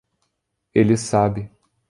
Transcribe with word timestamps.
Ele 0.73 0.97
sabe 0.97 1.47